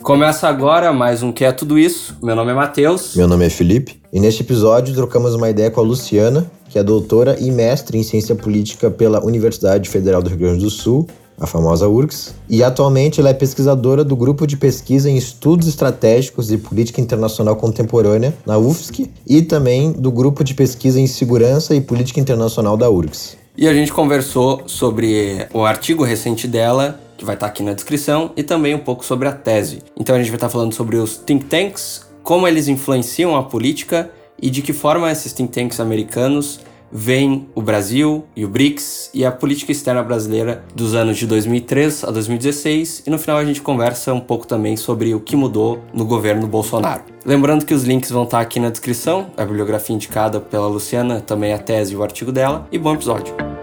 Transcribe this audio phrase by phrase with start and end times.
[0.00, 2.16] Começa agora mais um Que é Tudo Isso.
[2.22, 3.16] Meu nome é Matheus.
[3.16, 4.00] Meu nome é Felipe.
[4.12, 8.02] E neste episódio trocamos uma ideia com a Luciana, que é doutora e mestre em
[8.02, 11.06] ciência política pela Universidade Federal do Rio Grande do Sul,
[11.38, 16.46] a famosa URGS, e atualmente ela é pesquisadora do grupo de pesquisa em estudos estratégicos
[16.46, 21.80] de política internacional contemporânea na UFSC e também do grupo de pesquisa em segurança e
[21.80, 23.36] política internacional da URGS.
[23.56, 28.32] E a gente conversou sobre o artigo recente dela que vai estar aqui na descrição,
[28.36, 29.82] e também um pouco sobre a tese.
[29.98, 34.10] Então a gente vai estar falando sobre os think tanks, como eles influenciam a política
[34.40, 36.60] e de que forma esses think tanks americanos
[36.90, 42.04] veem o Brasil e o BRICS e a política externa brasileira dos anos de 2003
[42.04, 45.82] a 2016 e no final a gente conversa um pouco também sobre o que mudou
[45.92, 47.02] no governo Bolsonaro.
[47.24, 51.52] Lembrando que os links vão estar aqui na descrição, a bibliografia indicada pela Luciana, também
[51.52, 53.55] a tese e o artigo dela, e bom episódio.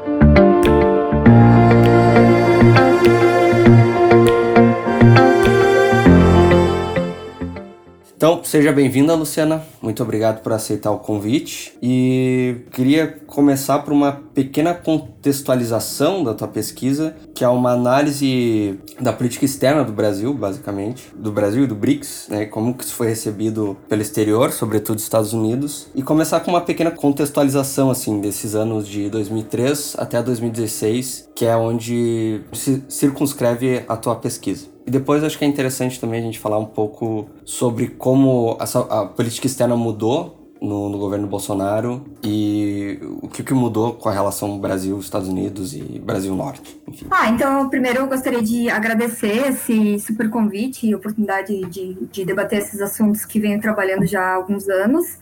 [8.24, 9.66] Então, seja bem-vinda, Luciana.
[9.82, 11.74] Muito obrigado por aceitar o convite.
[11.82, 19.12] E queria começar por uma pequena contextualização da tua pesquisa, que é uma análise da
[19.12, 22.46] política externa do Brasil, basicamente, do Brasil e do BRICS, né?
[22.46, 26.62] Como que isso foi recebido pelo exterior, sobretudo dos Estados Unidos, e começar com uma
[26.62, 33.98] pequena contextualização assim desses anos de 2003 até 2016, que é onde se circunscreve a
[33.98, 34.72] tua pesquisa.
[34.86, 38.80] E depois acho que é interessante também a gente falar um pouco sobre como essa,
[38.82, 44.14] a política externa mudou no, no, governo Bolsonaro e o que, que mudou com a
[44.14, 46.82] relação Brasil-Estados Unidos e Brasil-Norte.
[47.12, 52.60] Ah, então, primeiro eu gostaria de agradecer esse super convite e oportunidade de, de debater
[52.60, 55.18] esses assuntos que venho trabalhando já há alguns anos.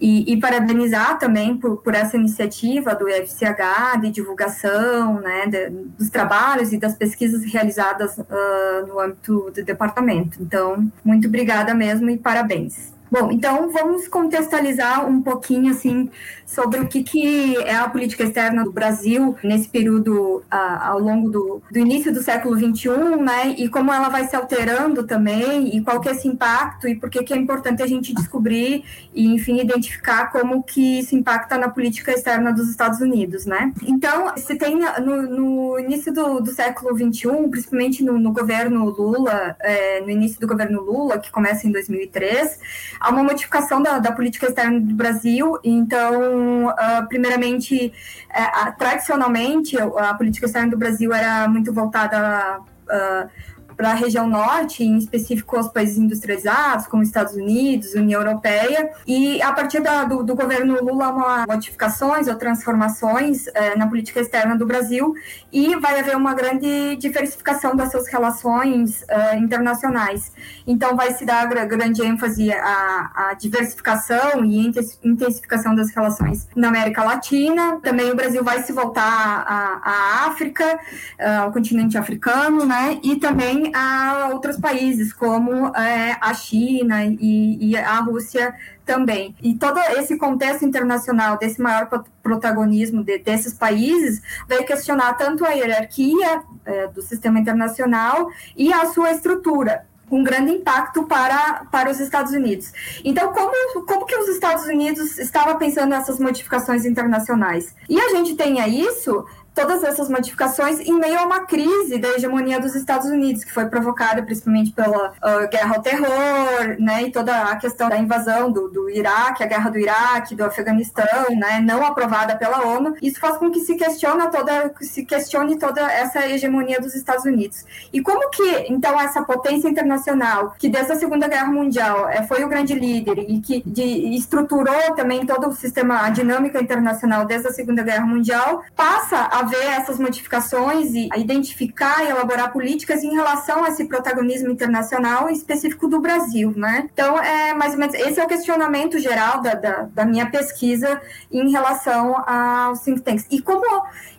[0.00, 6.10] E, e, parabenizar também por, por, essa iniciativa do IFCH de divulgação né, de, dos
[6.10, 10.42] trabalhos e das pesquisas realizadas uh, no âmbito do departamento.
[10.42, 12.93] Então, muito obrigada mesmo e parabéns.
[13.14, 16.10] Bom, então vamos contextualizar um pouquinho assim
[16.44, 21.30] sobre o que, que é a política externa do Brasil nesse período ah, ao longo
[21.30, 23.54] do, do, início do século XXI, né?
[23.56, 27.08] E como ela vai se alterando também, e qual que é esse impacto, e por
[27.08, 28.84] que, que é importante a gente descobrir
[29.14, 33.72] e, enfim, identificar como que isso impacta na política externa dos Estados Unidos, né?
[33.82, 39.56] Então, se tem no, no início do, do, século XXI, principalmente no, no governo Lula,
[39.60, 42.58] é, no início do governo Lula, que começa em 2003,
[43.04, 47.92] há uma modificação da, da política externa do Brasil, então uh, primeiramente,
[48.30, 53.28] uh, tradicionalmente, a política externa do Brasil era muito voltada uh,
[53.76, 59.40] para a região norte, em específico os países industrializados, como Estados Unidos, União Europeia, e
[59.42, 64.56] a partir da, do, do, governo Lula, uma modificações ou transformações eh, na política externa
[64.56, 65.14] do Brasil,
[65.52, 70.32] e vai haver uma grande diversificação das suas relações eh, internacionais.
[70.66, 74.72] Então, vai se dar grande ênfase à, à diversificação e
[75.04, 77.78] intensificação das relações na América Latina.
[77.82, 80.78] Também o Brasil vai se voltar à, à África,
[81.18, 82.98] eh, ao continente africano, né?
[83.02, 88.54] E também a outros países, como é, a China e, e, a Rússia
[88.84, 89.34] também.
[89.42, 91.88] E todo esse contexto internacional, desse maior
[92.22, 98.86] protagonismo de, desses países, vai questionar tanto a hierarquia é, do sistema internacional e a
[98.86, 102.72] sua estrutura com grande impacto para, para os Estados Unidos.
[103.04, 107.74] Então, como, como que os Estados Unidos estavam pensando nessas modificações internacionais?
[107.88, 112.58] E a gente tem isso todas essas modificações em meio a uma crise da hegemonia
[112.58, 117.44] dos Estados Unidos, que foi provocada principalmente pela uh, guerra ao terror, né, e toda
[117.44, 121.84] a questão da invasão do, do Iraque, a guerra do Iraque, do Afeganistão, né, não
[121.84, 122.94] aprovada pela ONU.
[123.00, 127.64] Isso faz com que se questione toda, se questione toda essa hegemonia dos Estados Unidos.
[127.92, 132.42] E como que, então, essa potência internacional, que desde a Segunda Guerra Mundial é, foi
[132.42, 137.48] o grande líder e que de, estruturou também todo o sistema, a dinâmica internacional desde
[137.48, 143.14] a Segunda Guerra Mundial, passa a ver essas modificações e identificar e elaborar políticas em
[143.14, 146.88] relação a esse protagonismo internacional específico do Brasil, né?
[146.92, 151.00] Então, é mais ou menos esse é o questionamento geral da, da, da minha pesquisa
[151.30, 153.26] em relação aos think tanks.
[153.30, 153.64] E como,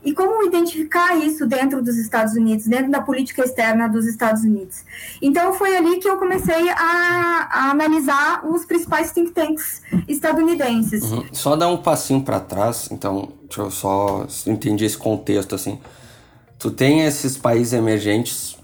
[0.03, 4.83] e como identificar isso dentro dos Estados Unidos, dentro da política externa dos Estados Unidos.
[5.21, 11.03] Então, foi ali que eu comecei a, a analisar os principais think tanks estadunidenses.
[11.11, 11.25] Uhum.
[11.31, 15.79] Só dar um passinho para trás, então, Deixa eu só entender esse contexto assim.
[16.57, 18.57] Tu tem esses países emergentes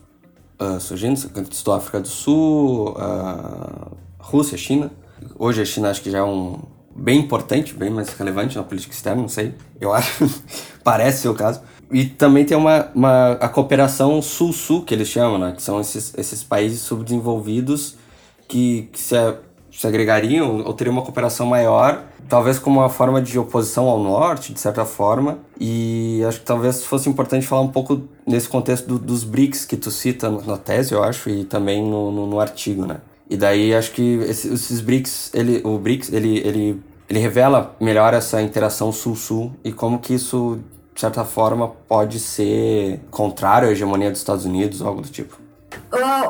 [0.59, 1.17] uh, surgindo,
[1.51, 4.91] citou África do Sul, uh, Rússia, China.
[5.37, 6.59] Hoje a China acho que já é um
[6.95, 9.53] bem importante, bem mais relevante na política externa, não sei.
[9.79, 10.29] Eu acho,
[10.83, 11.61] parece ser o caso.
[11.91, 15.53] e também tem uma, uma a cooperação sul-sul, que eles chamam, né?
[15.55, 17.95] Que são esses, esses países subdesenvolvidos
[18.47, 19.15] que, que se,
[19.71, 24.53] se agregariam ou teriam uma cooperação maior, talvez como uma forma de oposição ao norte,
[24.53, 25.39] de certa forma.
[25.59, 29.77] E acho que talvez fosse importante falar um pouco nesse contexto do, dos BRICS que
[29.77, 32.97] tu cita na tese, eu acho, e também no, no, no artigo, né?
[33.29, 38.13] E daí acho que esses, esses BRICS, ele, o BRICS, ele, ele, ele revela melhor
[38.13, 40.59] essa interação sul-sul e como que isso
[40.93, 45.39] de certa forma, pode ser contrário à hegemonia dos Estados Unidos algo do tipo.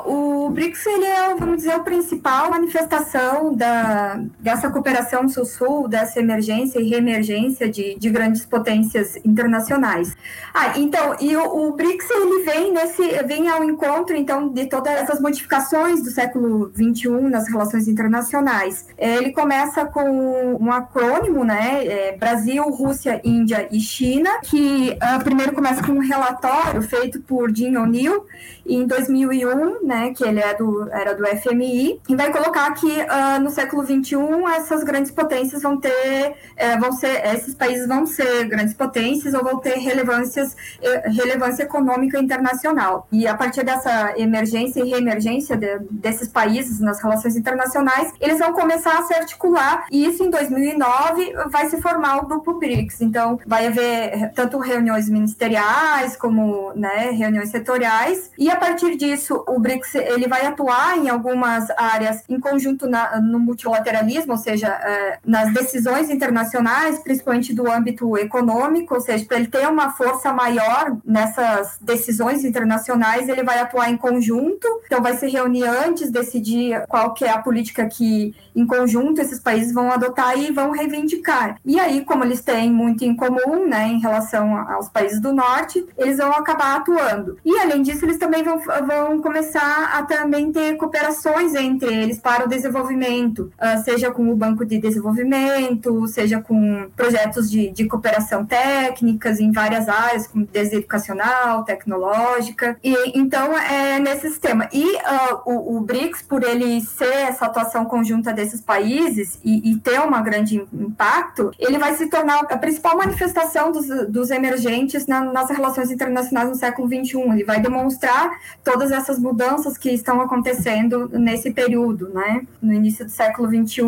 [0.06, 6.20] O, o BRICS ele é, vamos dizer, a principal manifestação da, dessa cooperação sul-sul, dessa
[6.20, 10.16] emergência e reemergência de, de grandes potências internacionais.
[10.54, 14.94] Ah, então, e o, o, BRICS ele vem nesse vem ao encontro então de todas
[14.94, 18.88] essas modificações do século XXI nas relações internacionais.
[18.98, 21.86] Ele começa com um acrônimo, né?
[21.86, 27.54] É Brasil, Rússia, Índia e China, que uh, primeiro começa com um relatório feito por
[27.56, 28.26] Jim O'Neill
[28.66, 33.42] em 2001, né, que ele é do, era do FMI, e vai colocar que uh,
[33.42, 38.46] no século 21 essas grandes potências vão ter, uh, vão ser, esses países vão ser
[38.46, 43.08] grandes potências ou vão ter relevâncias, uh, relevância econômica internacional.
[43.12, 48.54] E a partir dessa emergência e reemergência de, desses países nas relações internacionais, eles vão
[48.54, 53.02] começar a se articular e isso em 2009 vai se formar o grupo BRICS.
[53.02, 59.60] Então, vai haver tanto reuniões ministeriais como né, reuniões setoriais e a partir disso, o
[59.60, 65.19] BRICS ele vai atuar em algumas áreas em conjunto na, no multilateralismo, ou seja, é,
[65.25, 70.97] nas decisões internacionais, principalmente do âmbito econômico, ou seja, para ele ter uma força maior
[71.06, 74.68] nessas decisões internacionais, ele vai atuar em conjunto.
[74.85, 79.39] Então, vai se reunir antes, decidir qual que é a política que, em conjunto, esses
[79.39, 81.57] países vão adotar e vão reivindicar.
[81.65, 85.85] E aí, como eles têm muito em comum, né, em relação aos países do norte,
[85.97, 87.38] eles vão acabar atuando.
[87.45, 92.46] E além disso, eles também vão, vão começar a também ter cooperações entre eles para
[92.46, 98.46] o desenvolvimento, uh, seja com o Banco de Desenvolvimento, seja com projetos de, de cooperação
[98.46, 102.78] técnicas em várias áreas, como desde educacional, tecnológica.
[102.84, 104.68] E então é nesse sistema.
[104.74, 109.80] E uh, o, o, BRICS, por ele ser essa atuação conjunta desses países e, e,
[109.80, 115.22] ter um grande impacto, ele vai se tornar a principal manifestação dos, dos emergentes na,
[115.22, 117.22] nas relações internacionais no século XXI.
[117.31, 118.30] Ele vai demonstrar
[118.62, 122.45] todas essas mudanças que estão acontecendo nesse período, né?
[122.62, 123.81] No início do século XXI,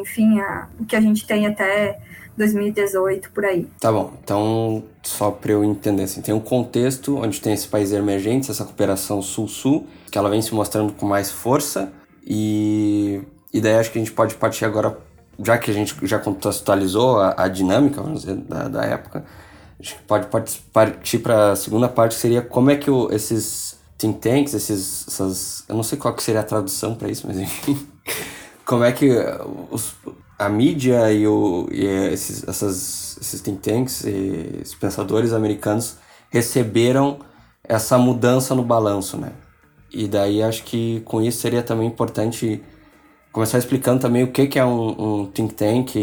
[0.00, 1.98] enfim, a, o que a gente tem até
[2.36, 3.66] 2018 por aí.
[3.80, 4.12] Tá bom.
[4.22, 8.64] Então, só para eu entender assim, tem um contexto onde tem esses países emergentes, essa
[8.64, 11.92] cooperação sul-sul, que ela vem se mostrando com mais força
[12.26, 13.22] e
[13.56, 14.98] e daí acho que a gente pode partir agora,
[15.42, 19.24] já que a gente já contextualizou a, a dinâmica, vamos dizer, da, da época,
[19.78, 20.26] a gente pode
[20.72, 25.06] partir para a segunda parte, que seria como é que o, esses think tanks, esses,
[25.08, 27.78] essas, eu não sei qual que seria a tradução para isso, mas enfim,
[28.64, 29.10] como é que
[29.70, 29.94] os,
[30.38, 35.96] a mídia e, o, e esses, essas, esses think tanks e esses pensadores americanos
[36.30, 37.18] receberam
[37.64, 39.32] essa mudança no balanço, né?
[39.92, 42.62] E daí acho que com isso seria também importante
[43.32, 45.96] começar explicando também o que, que é um, um think tank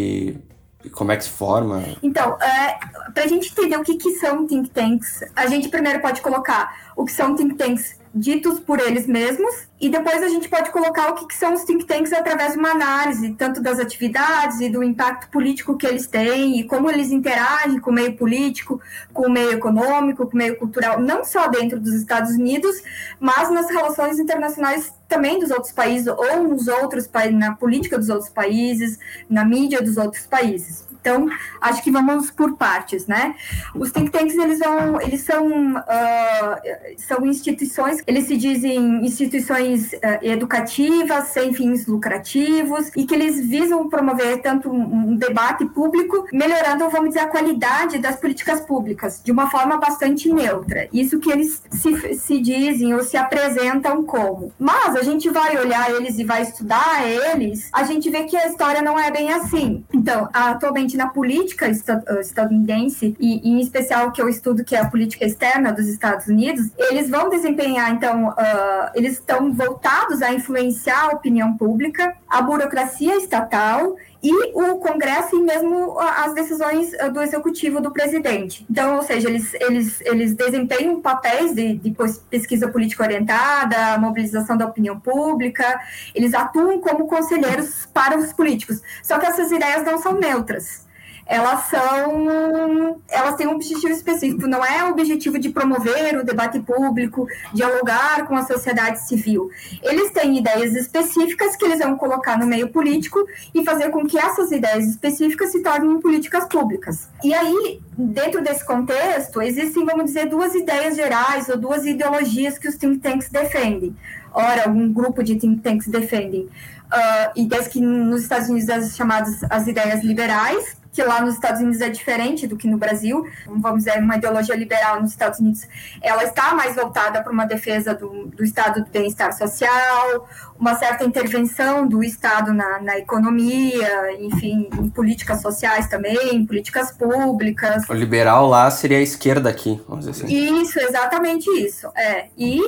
[0.91, 1.83] como é que se forma.
[2.01, 2.77] Então, é,
[3.13, 6.91] para a gente entender o que, que são think tanks, a gente primeiro pode colocar
[6.95, 11.09] o que são think tanks ditos por eles mesmos, e depois a gente pode colocar
[11.09, 14.69] o que, que são os think tanks através de uma análise, tanto das atividades e
[14.69, 18.79] do impacto político que eles têm, e como eles interagem com o meio político,
[19.11, 22.81] com o meio econômico, com o meio cultural, não só dentro dos Estados Unidos,
[23.19, 28.09] mas nas relações internacionais também dos outros países, ou nos outros países, na política dos
[28.09, 30.92] outros países, na mídia dos outros países.
[31.03, 31.27] Então,
[31.59, 33.35] acho que vamos por partes, né?
[33.75, 36.55] Os think tanks, eles, vão, eles são, uh,
[36.97, 43.89] são instituições, eles se dizem instituições uh, educativas, sem fins lucrativos, e que eles visam
[43.89, 49.51] promover tanto um debate público, melhorando, vamos dizer, a qualidade das políticas públicas, de uma
[49.51, 50.87] forma bastante neutra.
[50.93, 54.53] Isso que eles se, se dizem ou se apresentam como.
[54.57, 58.47] Mas a gente vai olhar eles e vai estudar eles, a gente vê que a
[58.47, 59.83] história não é bem assim.
[59.93, 64.79] Então, atualmente, na política eh, estadunidense, e, e, em especial que eu estudo, que é
[64.79, 70.33] a política externa dos Estados Unidos, eles vão desempenhar, então, uh, eles estão voltados a
[70.33, 77.21] influenciar a opinião pública, a burocracia estatal e o Congresso e mesmo as decisões do
[77.21, 78.65] executivo do presidente.
[78.67, 81.95] Então, ou seja, eles, eles, eles desempenham papéis de, de
[82.31, 85.79] pesquisa política orientada, mobilização da opinião pública,
[86.15, 88.81] eles atuam como conselheiros para os políticos.
[89.03, 90.91] Só que essas ideias não são neutras
[91.25, 96.59] elas são elas têm um objetivo específico, não é o objetivo de promover o debate
[96.59, 99.49] público, dialogar com a sociedade civil.
[99.81, 104.17] Eles têm ideias específicas que eles vão colocar no meio político e fazer com que
[104.17, 107.09] essas ideias específicas se tornem políticas públicas.
[107.23, 112.67] E aí, dentro desse contexto, existem, vamos dizer, duas ideias gerais ou duas ideologias que
[112.67, 113.95] os think tanks defendem.
[114.33, 116.49] Ora, um grupo de think tanks defendem
[116.93, 121.59] uh, ideias que nos Estados Unidos são chamadas as ideias liberais, que lá nos Estados
[121.59, 123.27] Unidos é diferente do que no Brasil.
[123.47, 125.67] Vamos dizer, uma ideologia liberal nos Estados Unidos,
[126.01, 131.03] ela está mais voltada para uma defesa do, do estado do bem-estar social, uma certa
[131.03, 137.89] intervenção do Estado na, na, economia, enfim, em políticas sociais também, em políticas públicas.
[137.89, 140.61] O liberal lá seria a esquerda aqui, vamos dizer assim.
[140.61, 141.87] Isso, exatamente isso.
[141.95, 142.27] É.
[142.37, 142.61] E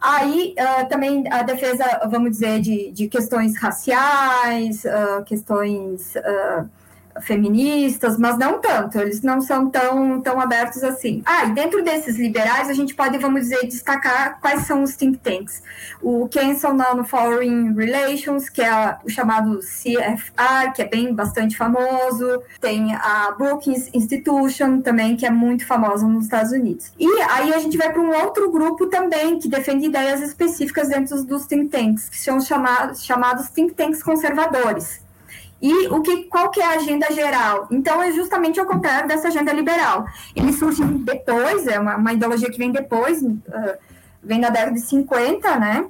[0.00, 6.66] Aí uh, também a defesa, vamos dizer, de, de questões raciais, uh, questões uh,
[7.22, 11.22] feministas, mas não tanto, eles não são tão, tão abertos assim.
[11.24, 15.18] Ah, e dentro desses liberais, a gente pode, vamos dizer, destacar quais são os think
[15.18, 15.62] tanks.
[16.02, 22.42] O Council on Foreign Relations, que é o chamado CFR, que é bem bastante famoso,
[22.60, 26.92] tem a Brookings Institution também, que é muito famosa nos Estados Unidos.
[26.98, 31.22] E aí a gente vai para um outro grupo também, que defende ideias específicas dentro
[31.24, 35.00] dos think tanks, que são chamados, chamados think tanks conservadores.
[35.60, 37.68] E o que, qual que é a agenda geral?
[37.70, 40.06] Então, é justamente o contrário dessa agenda liberal.
[40.34, 43.38] Ele surge depois, é uma, uma ideologia que vem depois, uh,
[44.22, 45.86] vem da década de 50, né?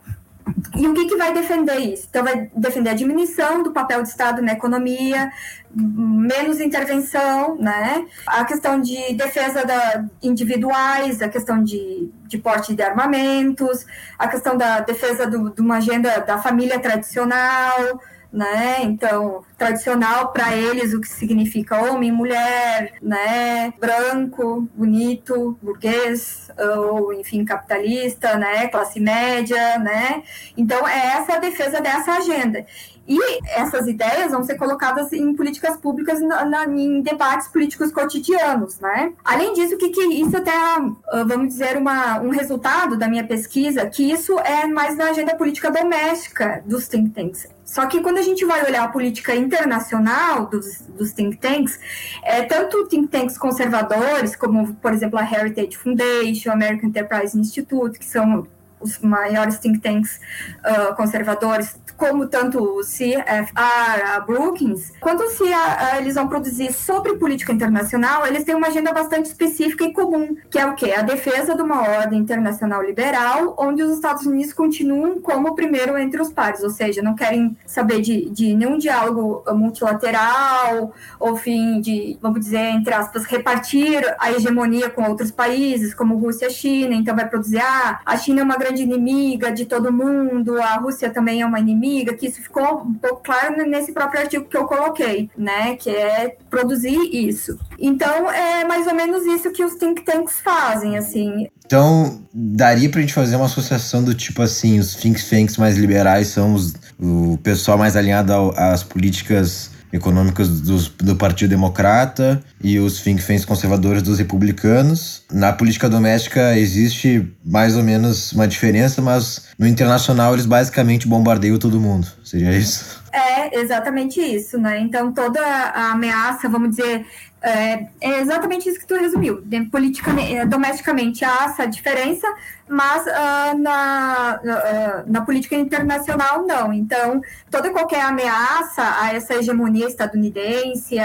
[0.77, 2.07] E o que, que vai defender isso?
[2.11, 5.31] Então, vai defender a diminuição do papel do Estado na economia,
[5.73, 8.07] menos intervenção, né?
[8.27, 13.87] A questão de defesa da individuais, a questão de, de porte de armamentos,
[14.19, 18.01] a questão da defesa do, de uma agenda da família tradicional,
[18.33, 18.83] né?
[18.83, 23.73] Então, tradicional para eles o que significa homem, mulher, né?
[23.79, 28.69] Branco, bonito, burguês ou enfim capitalista, né?
[28.69, 30.23] Classe média, né?
[30.57, 32.65] Então, é essa a defesa dessa agenda.
[33.11, 38.79] E essas ideias vão ser colocadas em políticas públicas, na, na, em debates políticos cotidianos,
[38.79, 39.13] né?
[39.25, 43.27] Além disso, o que, que isso até, ah, vamos dizer, uma, um resultado da minha
[43.27, 47.49] pesquisa, que isso é mais na agenda política doméstica dos think tanks.
[47.65, 51.81] Só que quando a gente vai olhar a política internacional dos, dos think tanks,
[52.23, 58.05] é, tanto think tanks conservadores, como, por exemplo, a Heritage Foundation, American Enterprise Institute, que
[58.05, 58.47] são
[58.81, 60.21] os maiores think tanks
[60.65, 66.73] uh, conservadores, como tanto o CFR, a Brookings, quando se a, a, eles vão produzir
[66.73, 70.93] sobre política internacional, eles têm uma agenda bastante específica e comum, que é o quê?
[70.97, 75.99] A defesa de uma ordem internacional liberal, onde os Estados Unidos continuam como o primeiro
[75.99, 81.83] entre os pares, ou seja, não querem saber de, de nenhum diálogo multilateral, ou fim
[81.83, 86.95] de, vamos dizer, entre aspas, repartir a hegemonia com outros países, como Rússia e China,
[86.95, 91.11] então vai produzir, ah, a China é uma grande inimiga de todo mundo, a Rússia
[91.11, 94.65] também é uma inimiga, que isso ficou um pouco claro nesse próprio artigo que eu
[94.65, 97.59] coloquei, né, que é produzir isso.
[97.79, 101.49] Então, é mais ou menos isso que os think tanks fazem, assim.
[101.65, 106.29] Então, daria pra gente fazer uma associação do tipo assim, os think tanks mais liberais
[106.29, 113.01] são os, o pessoal mais alinhado às políticas econômicas dos, do Partido Democrata e os
[113.01, 115.23] think tanks conservadores dos republicanos.
[115.33, 121.59] Na política doméstica existe mais ou menos uma diferença, mas no internacional eles basicamente bombardeiam
[121.59, 122.07] todo mundo.
[122.25, 123.01] Seria isso?
[123.13, 124.81] É exatamente isso, né?
[124.81, 127.05] Então toda a ameaça, vamos dizer,
[127.43, 129.43] é, é, exatamente isso que tu resumiu.
[129.71, 132.27] Politicamente, é, domesticamente há essa diferença,
[132.69, 136.73] mas uh, na, uh, na política internacional não.
[136.73, 140.97] Então, toda e qualquer ameaça a essa hegemonia estadunidense,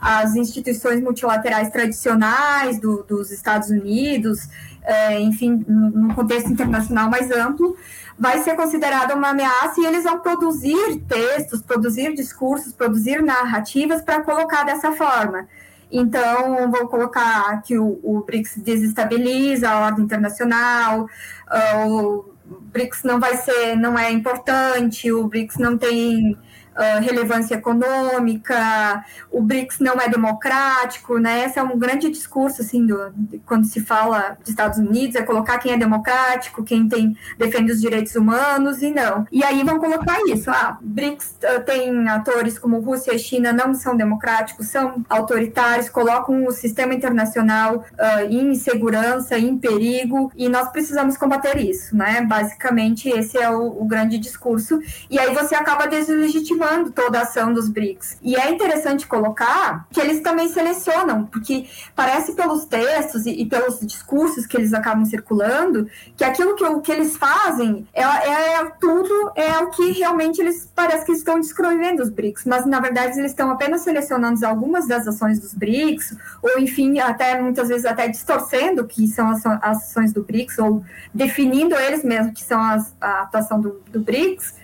[0.00, 4.48] às instituições multilaterais tradicionais do, dos Estados Unidos,
[4.82, 7.76] é, enfim, num contexto internacional mais amplo,
[8.18, 14.22] vai ser considerada uma ameaça e eles vão produzir textos, produzir discursos, produzir narrativas para
[14.22, 15.48] colocar dessa forma.
[15.96, 23.20] Então, vou colocar que o, o BRICS desestabiliza a ordem internacional, uh, o BRICS não
[23.20, 26.36] vai ser, não é importante, o BRICS não tem
[26.76, 31.46] uh, relevância econômica, o BRICS não é democrático, né?
[31.46, 35.22] Esse é um grande discurso, assim, do, de, quando se fala de Estados Unidos, é
[35.22, 39.26] colocar quem é democrático, quem tem, defende os direitos humanos e não.
[39.30, 43.74] E aí vão colocar isso, ah, BRICS uh, tem atores como Rússia e China não
[43.74, 50.68] são democráticos, são autoritários, colocam o sistema internacional uh, em insegurança, em perigo, e nós
[50.70, 52.22] precisamos combater isso, né?
[52.22, 54.80] Basicamente, esse é o, o grande discurso.
[55.10, 58.18] E aí você acaba deslegitimando toda a ação dos BRICS.
[58.22, 63.80] E é interessante colocar que eles também selecionam, porque parece pelos textos e, e pelos
[63.80, 69.58] discursos que eles acabam circulando, que aquilo que, que eles fazem é, é tudo é
[69.58, 73.50] o que realmente eles parece que estão descrevendo os BRICS, mas na verdade eles estão
[73.50, 79.06] apenas selecionando algumas das ações dos BRICS, ou enfim, até muitas vezes até distorcendo que
[79.06, 83.60] são as, as ações do BRICS, ou definindo eles mesmos que são as, a atuação
[83.60, 84.54] do, do BRICS,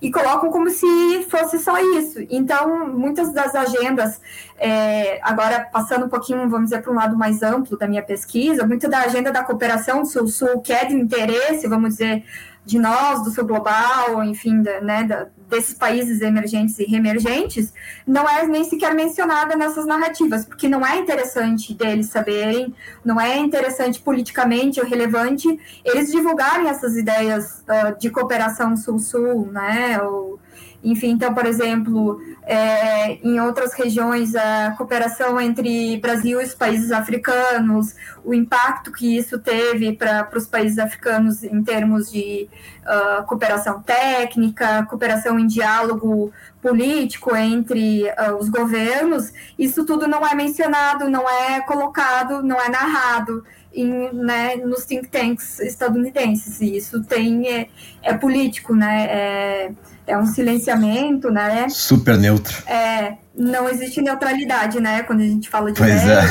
[0.00, 0.86] e colocam como se
[1.30, 2.18] fosse só isso.
[2.30, 4.20] Então, muitas das agendas,
[4.58, 8.66] é, agora passando um pouquinho, vamos dizer, para um lado mais amplo da minha pesquisa,
[8.66, 12.24] muito da agenda da cooperação Sul-Sul, que é de interesse, vamos dizer,
[12.64, 17.72] de nós, do sul global, enfim, da, né, da, desses países emergentes e reemergentes,
[18.06, 22.74] não é nem sequer mencionada nessas narrativas, porque não é interessante deles saberem,
[23.04, 25.48] não é interessante politicamente ou relevante
[25.84, 30.38] eles divulgarem essas ideias uh, de cooperação sul-sul, né, ou
[30.82, 36.90] enfim, então, por exemplo, é, em outras regiões, a cooperação entre Brasil e os países
[36.90, 42.48] africanos, o impacto que isso teve para os países africanos em termos de
[42.82, 50.34] uh, cooperação técnica, cooperação em diálogo político entre uh, os governos, isso tudo não é
[50.34, 53.44] mencionado, não é colocado, não é narrado.
[53.72, 57.68] Em, né, nos think tanks estadunidenses, e isso tem é,
[58.02, 59.06] é político, né?
[59.08, 59.72] É,
[60.08, 61.68] é um silenciamento, né?
[61.68, 62.68] Super neutro.
[62.68, 65.04] É, não existe neutralidade, né?
[65.04, 66.26] Quando a gente fala de pois é.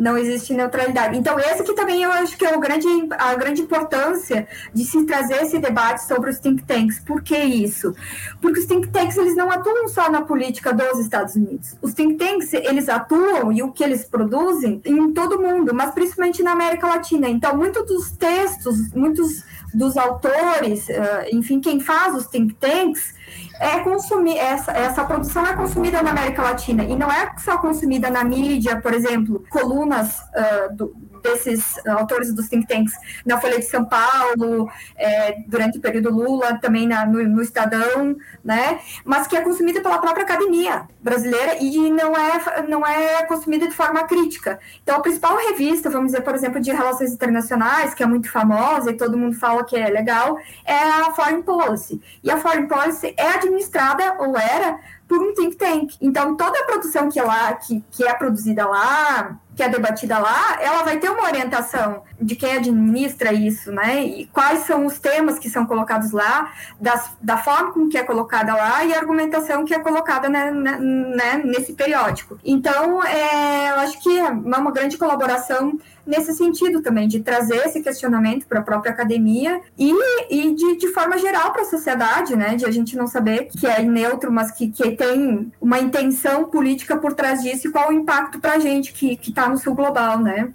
[0.00, 1.16] Não existe neutralidade.
[1.16, 2.88] Então, esse que também eu acho que é o grande,
[3.18, 6.98] a grande importância de se trazer esse debate sobre os think tanks.
[7.00, 7.94] Por que isso?
[8.40, 11.76] Porque os think tanks, eles não atuam só na política dos Estados Unidos.
[11.82, 15.90] Os think tanks, eles atuam e o que eles produzem em todo o mundo, mas
[15.90, 17.28] principalmente na América Latina.
[17.28, 23.14] Então, muitos dos textos, muitos dos autores, uh, enfim, quem faz os think tanks,
[23.60, 28.10] é consumir essa, essa produção é consumida na América Latina e não é só consumida
[28.10, 32.92] na mídia, por exemplo, colunas uh, do, desses autores dos think tanks
[33.24, 38.16] na Folha de São Paulo, é, durante o período Lula, também na, no, no, Estadão,
[38.44, 38.80] né?
[39.04, 43.74] Mas que é consumida pela própria academia brasileira e não é, não é consumida de
[43.74, 44.58] forma crítica.
[44.82, 48.90] Então, a principal revista, vamos dizer, por exemplo, de relações internacionais, que é muito famosa
[48.90, 52.00] e todo mundo fala que é legal, é a Foreign Policy.
[52.22, 54.78] E a Foreign Policy é administrada, ou era,
[55.08, 55.96] por um think tank.
[56.00, 60.58] Então, toda a produção que, lá, que, que é produzida lá, que é debatida lá,
[60.60, 64.02] ela vai ter uma orientação de quem administra isso, né?
[64.02, 68.02] E quais são os temas que são colocados lá, das, da forma como que é
[68.02, 72.38] colocada lá e a argumentação que é colocada né, né, né nesse periódico.
[72.44, 77.80] Então, é, eu acho que é uma grande colaboração nesse sentido também, de trazer esse
[77.80, 79.92] questionamento para a própria academia e,
[80.28, 82.56] e de, de forma geral para a sociedade, né?
[82.56, 86.96] De a gente não saber que é neutro, mas que, que tem uma intenção política
[86.96, 90.18] por trás disso e qual o impacto para a gente que está no sul global,
[90.20, 90.52] né?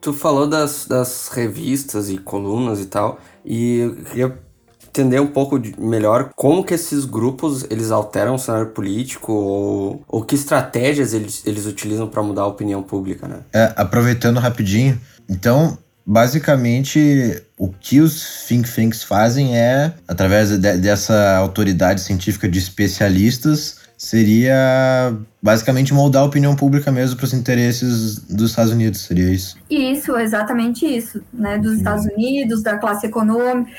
[0.00, 4.38] Tu falou das, das revistas e colunas e tal, e eu queria
[4.86, 10.22] entender um pouco melhor como que esses grupos eles alteram o cenário político ou, ou
[10.22, 13.40] que estratégias eles, eles utilizam para mudar a opinião pública, né?
[13.52, 21.36] É, aproveitando rapidinho, então basicamente o que os think tanks fazem é através de, dessa
[21.38, 28.50] autoridade científica de especialistas seria basicamente moldar a opinião pública mesmo para os interesses dos
[28.50, 29.56] Estados Unidos, seria isso?
[29.70, 31.56] Isso, exatamente isso, né?
[31.56, 33.70] Dos Estados Unidos, da classe econômica.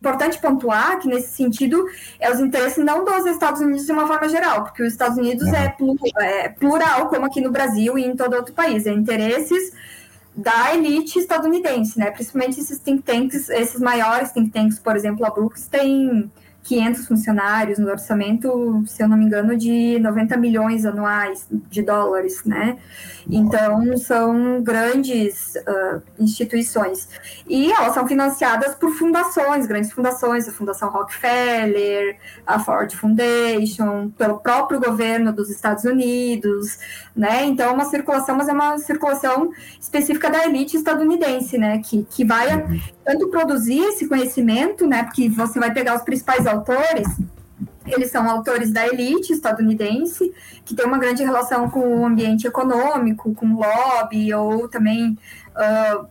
[0.00, 1.84] Importante pontuar que, nesse sentido,
[2.18, 5.46] é os interesses não dos Estados Unidos de uma forma geral, porque os Estados Unidos
[5.48, 5.74] é,
[6.20, 8.84] é plural, como aqui no Brasil e em todo outro país.
[8.84, 9.72] É interesses
[10.36, 12.10] da elite estadunidense, né?
[12.10, 16.30] Principalmente esses think tanks, esses maiores think tanks, por exemplo, a Brooks tem
[16.68, 22.44] 500 funcionários no orçamento, se eu não me engano, de 90 milhões anuais de dólares,
[22.44, 22.76] né?
[23.30, 27.08] Então, são grandes uh, instituições.
[27.48, 34.38] E elas são financiadas por fundações, grandes fundações, a Fundação Rockefeller, a Ford Foundation, pelo
[34.38, 36.78] próprio governo dos Estados Unidos,
[37.16, 37.46] né?
[37.46, 39.50] Então, é uma circulação, mas é uma circulação
[39.80, 41.78] específica da elite estadunidense, né?
[41.78, 42.80] Que, que vai uhum.
[43.08, 45.02] Tanto produzir esse conhecimento, né?
[45.02, 47.08] Porque você vai pegar os principais autores,
[47.86, 50.30] eles são autores da elite estadunidense,
[50.62, 55.18] que tem uma grande relação com o ambiente econômico, com o lobby, ou também,
[55.56, 56.06] uh,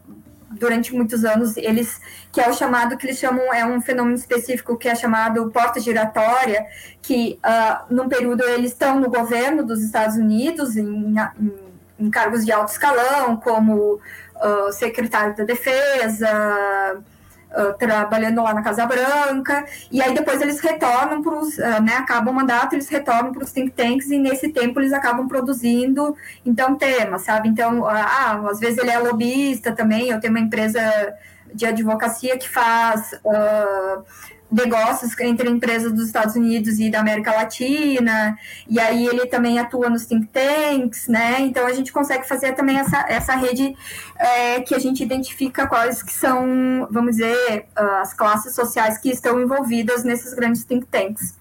[0.49, 4.75] durante muitos anos, eles, que é o chamado, que eles chamam, é um fenômeno específico
[4.75, 6.65] que é chamado porta giratória,
[6.99, 11.53] que uh, num período eles estão no governo dos Estados Unidos, em, em,
[11.99, 13.99] em cargos de alto escalão, como
[14.71, 17.01] secretário da defesa,
[17.51, 21.95] uh, trabalhando lá na Casa Branca, e aí depois eles retornam para os, uh, né,
[21.95, 26.15] acabam o mandato, eles retornam para os think tanks, e nesse tempo eles acabam produzindo,
[26.45, 27.49] então, temas, sabe?
[27.49, 30.81] Então, ah, às vezes ele é lobista também, eu tenho uma empresa
[31.53, 33.13] de advocacia que faz...
[33.23, 39.59] Uh, negócios entre empresas dos Estados Unidos e da América Latina, e aí ele também
[39.59, 41.41] atua nos think tanks, né?
[41.41, 43.75] Então a gente consegue fazer também essa, essa rede
[44.17, 47.67] é, que a gente identifica quais que são, vamos dizer,
[48.01, 51.36] as classes sociais que estão envolvidas nesses grandes think tanks.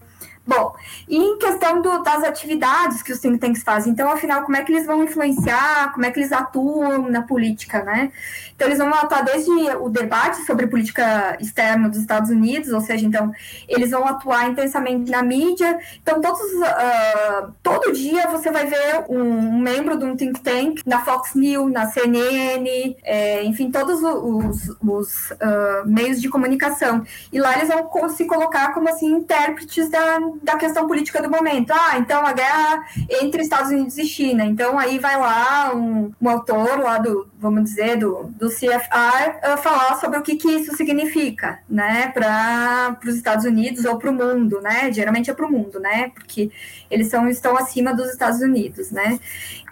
[0.46, 0.76] Bom,
[1.08, 4.62] e em questão do, das atividades que os think tanks fazem, então, afinal, como é
[4.62, 8.12] que eles vão influenciar, como é que eles atuam na política, né?
[8.54, 13.04] Então, eles vão atuar desde o debate sobre política externa dos Estados Unidos, ou seja,
[13.04, 13.32] então,
[13.68, 15.78] eles vão atuar intensamente na mídia.
[16.00, 21.04] Então, todos, uh, todo dia você vai ver um, membro de um think tank na
[21.04, 27.04] Fox News, na CNN, é, enfim, todos os, os uh, meios de comunicação.
[27.32, 31.72] E lá eles vão se colocar como, assim, intérpretes da da questão política do momento.
[31.72, 32.84] Ah, então a guerra
[33.22, 34.44] entre Estados Unidos e China.
[34.44, 39.58] Então aí vai lá um, um autor lá do, vamos dizer, do, do CFR uh,
[39.58, 44.12] falar sobre o que, que isso significa, né, para os Estados Unidos ou para o
[44.12, 44.92] mundo, né?
[44.92, 46.10] Geralmente é para o mundo, né?
[46.14, 46.50] Porque
[46.90, 49.18] eles são, estão acima dos Estados Unidos, né?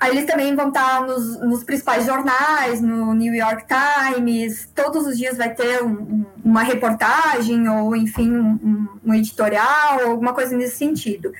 [0.00, 5.16] Aí eles também vão estar nos, nos principais jornais, no New York Times, todos os
[5.16, 11.32] dias vai ter um, uma reportagem ou, enfim, um, um editorial, alguma coisa nesse sentido.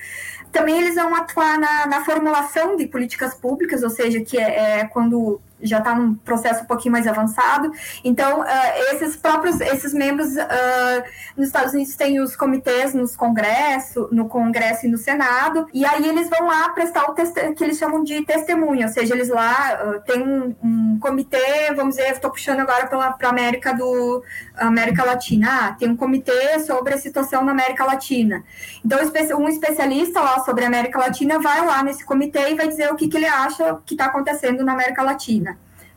[0.51, 4.85] Também eles vão atuar na, na formulação de políticas públicas, ou seja, que é, é
[4.85, 7.71] quando já está num processo um pouquinho mais avançado.
[8.03, 8.45] Então, uh,
[8.93, 11.03] esses próprios, esses membros uh,
[11.35, 16.07] nos Estados Unidos têm os comitês nos congresso, no Congresso e no Senado, e aí
[16.07, 20.01] eles vão lá prestar o que eles chamam de testemunha, ou seja, eles lá uh,
[20.01, 24.23] têm um, um, comitê, vamos dizer, estou puxando agora para a América do
[24.55, 28.43] América Latina, ah, tem um comitê sobre a situação na América Latina.
[28.83, 28.99] Então,
[29.37, 32.95] um especialista lá sobre a América Latina vai lá nesse comitê e vai dizer o
[32.95, 35.54] que, que ele acha que está acontecendo na América Latina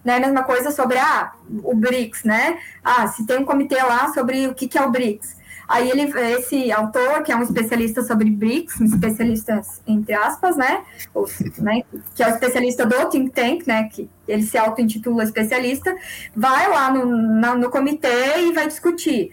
[0.09, 0.19] né?
[0.19, 2.59] Mesma coisa sobre ah, o BRICS, né?
[2.83, 5.37] Ah, se tem um comitê lá sobre o que, que é o BRICS.
[5.69, 10.83] Aí ele, esse autor, que é um especialista sobre BRICS, um especialista entre aspas, né,
[11.13, 11.83] Ou, né,
[12.15, 15.95] que é o especialista do think tank, né, que ele se auto-intitula especialista,
[16.35, 19.31] vai lá no, na, no comitê e vai discutir.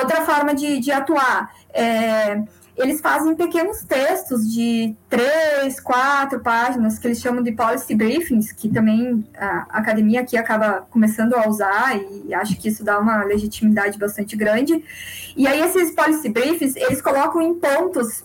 [0.00, 2.40] Outra forma de, de atuar é
[2.76, 8.68] eles fazem pequenos textos de três, quatro páginas, que eles chamam de policy briefings, que
[8.68, 13.98] também a academia aqui acaba começando a usar, e acho que isso dá uma legitimidade
[13.98, 14.84] bastante grande.
[15.36, 18.24] E aí, esses policy briefings, eles colocam em pontos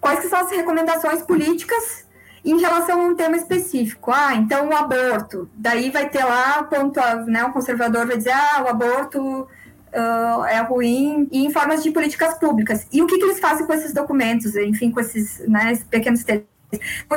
[0.00, 2.08] quais que são as recomendações políticas
[2.42, 4.10] em relação a um tema específico.
[4.10, 5.48] Ah, então o aborto.
[5.54, 9.46] Daí vai ter lá, ponto, né, o conservador vai dizer, ah, o aborto
[9.94, 12.86] uh, é ruim e em formas de políticas públicas.
[12.92, 16.50] E o que, que eles fazem com esses documentos, enfim, com esses né, pequenos textos?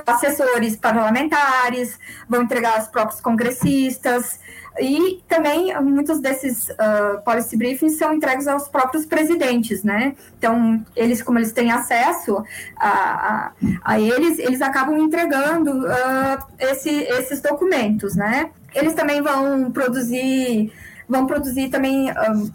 [0.08, 4.40] Assessores parlamentares, vão entregar aos próprios congressistas,
[4.80, 10.16] e também muitos desses uh, policy briefings são entregues aos próprios presidentes, né?
[10.38, 12.44] Então, eles, como eles têm acesso
[12.78, 13.52] a, a,
[13.84, 18.50] a eles, eles acabam entregando uh, esse, esses documentos, né?
[18.74, 20.74] Eles também vão produzir
[21.14, 22.52] vão produzir também um,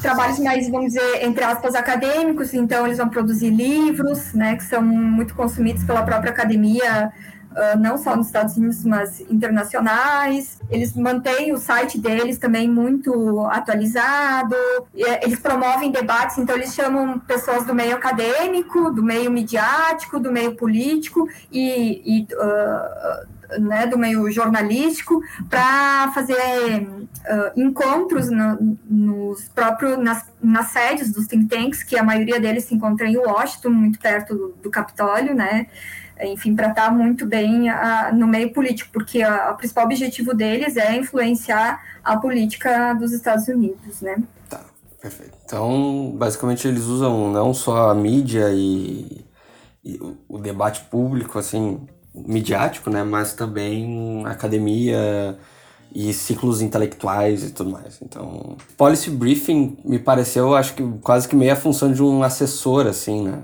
[0.00, 4.82] trabalhos mais, vamos dizer, entre aspas, acadêmicos, então eles vão produzir livros, né, que são
[4.82, 7.12] muito consumidos pela própria academia,
[7.50, 10.58] uh, não só nos Estados Unidos, mas internacionais.
[10.70, 14.56] Eles mantêm o site deles também muito atualizado,
[14.94, 20.56] eles promovem debates, então eles chamam pessoas do meio acadêmico, do meio midiático, do meio
[20.56, 29.98] político e, e uh, né, do meio jornalístico para fazer uh, encontros no, nos próprios
[29.98, 33.98] nas, nas sedes dos think tanks, que a maioria deles se encontra em Washington, muito
[33.98, 35.66] perto do, do Capitólio, né?
[36.22, 40.94] Enfim, para estar muito bem uh, no meio político, porque o principal objetivo deles é
[40.94, 44.22] influenciar a política dos Estados Unidos, né?
[44.48, 44.60] Tá,
[45.00, 45.36] perfeito.
[45.44, 49.24] Então, basicamente, eles usam não só a mídia e,
[49.82, 53.02] e o debate público, assim, midiático, né?
[53.02, 55.38] Mas também academia
[55.94, 58.00] e ciclos intelectuais e tudo mais.
[58.02, 62.86] Então, policy briefing me pareceu, acho que quase que meio a função de um assessor,
[62.86, 63.42] assim, né?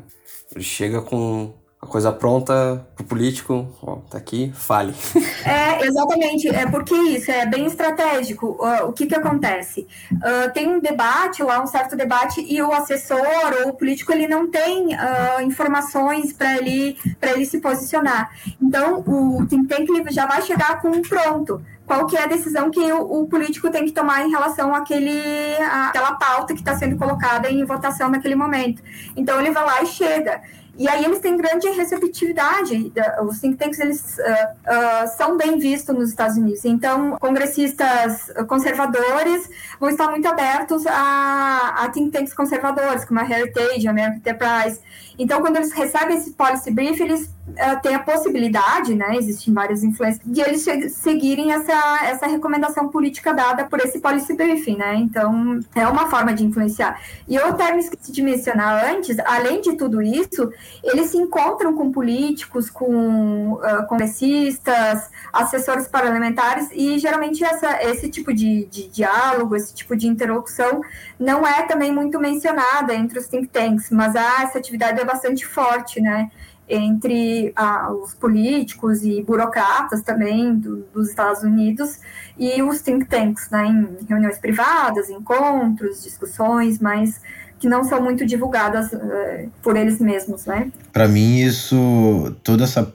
[0.54, 1.52] Ele chega com
[1.86, 4.92] a coisa pronta pro político, ó, tá aqui, fale.
[5.46, 8.58] É, exatamente, é porque isso é bem estratégico.
[8.58, 9.86] Uh, o que que acontece?
[10.12, 13.18] Uh, tem um debate lá, um certo debate, e o assessor
[13.62, 18.30] ou o político, ele não tem uh, informações para ele, ele se posicionar.
[18.60, 22.68] Então, o tank ele já vai chegar com um pronto, qual que é a decisão
[22.70, 25.20] que o, o político tem que tomar em relação àquele,
[25.62, 28.82] àquela pauta que está sendo colocada em votação naquele momento.
[29.16, 30.42] Então ele vai lá e chega.
[30.78, 32.92] E aí eles têm grande receptividade.
[33.22, 36.64] Os think tanks eles uh, uh, são bem vistos nos Estados Unidos.
[36.64, 39.48] Então, congressistas conservadores
[39.80, 44.80] vão estar muito abertos a, a think tanks conservadores, como a Heritage, a American Enterprise.
[45.18, 49.82] Então, quando eles recebem esse policy brief, eles uh, têm a possibilidade, né, existem várias
[49.82, 54.94] influências, de eles seguirem essa, essa recomendação política dada por esse policy briefing, né?
[54.96, 57.00] Então, é uma forma de influenciar.
[57.26, 60.50] E eu até me esqueci de mencionar antes, além de tudo isso,
[60.82, 68.32] eles se encontram com políticos, com uh, congressistas, assessores parlamentares, e geralmente essa, esse tipo
[68.32, 70.80] de, de diálogo, esse tipo de interlocução
[71.18, 75.46] não é também muito mencionada entre os think tanks, mas ah, essa atividade é bastante
[75.46, 76.30] forte, né?
[76.68, 82.00] Entre ah, os políticos e burocratas também do, dos Estados Unidos
[82.38, 83.66] e os think tanks, né?
[83.66, 87.20] Em reuniões privadas, encontros, discussões, mas
[87.58, 90.70] que não são muito divulgadas uh, por eles mesmos, né?
[90.92, 92.94] Para mim isso, toda essa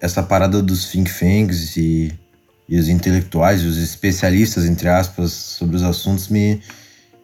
[0.00, 2.18] essa parada dos think tanks e,
[2.68, 6.62] e os intelectuais, os especialistas entre aspas sobre os assuntos me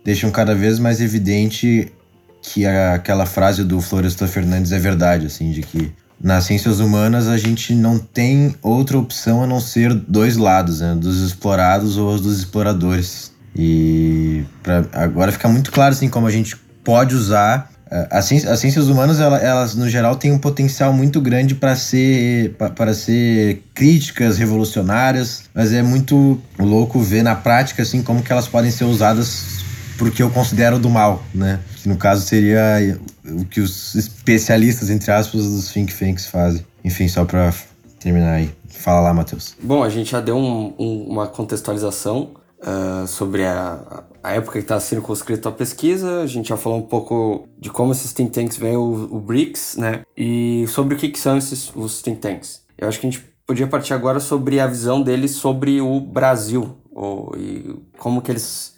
[0.07, 1.92] deixam cada vez mais evidente
[2.40, 5.92] que a, aquela frase do Florestan Fernandes é verdade, assim, de que
[6.23, 10.95] nas ciências humanas a gente não tem outra opção a não ser dois lados, né,
[10.95, 13.33] dos explorados ou dos exploradores.
[13.55, 18.53] E pra, agora fica muito claro assim como a gente pode usar eh, as ciências,
[18.53, 22.92] as ciências humanas elas, elas, no geral têm um potencial muito grande para ser para
[22.92, 28.71] ser críticas revolucionárias mas é muito louco ver na prática assim como que elas podem
[28.71, 29.64] ser usadas
[29.98, 31.61] porque eu considero do mal, né?
[31.82, 36.64] Que no caso seria o que os especialistas, entre aspas, dos think tanks fazem.
[36.85, 37.52] Enfim, só para
[37.98, 38.50] terminar aí.
[38.68, 39.56] Fala lá, Matheus.
[39.62, 44.64] Bom, a gente já deu um, um, uma contextualização uh, sobre a, a época que
[44.64, 45.02] está sendo
[45.44, 49.09] a pesquisa, a gente já falou um pouco de como esses think tanks veem o,
[49.11, 50.02] o BRICS, né?
[50.16, 52.62] E sobre o que, que são esses os think tanks.
[52.78, 56.76] Eu acho que a gente podia partir agora sobre a visão deles sobre o Brasil,
[56.92, 58.76] ou, e como que eles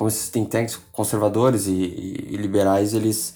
[0.00, 3.34] como esses think tanks conservadores e, e, e liberais, eles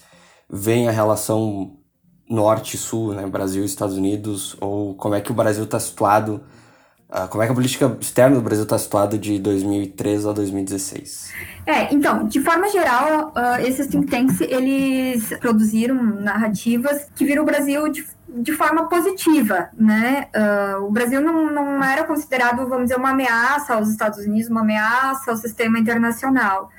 [0.48, 1.76] veem a relação
[2.26, 6.42] norte-sul, né, Brasil Estados Unidos, ou como é que o Brasil está situado,
[7.10, 11.32] uh, como é que a política externa do Brasil está situada de 2013 a 2016?
[11.66, 17.46] É, então, de forma geral, uh, esses think tanks, eles produziram narrativas que viram o
[17.46, 20.26] Brasil de de forma positiva, né?
[20.34, 24.62] Uh, o Brasil não, não era considerado, vamos dizer, uma ameaça aos Estados Unidos, uma
[24.62, 26.70] ameaça ao sistema internacional.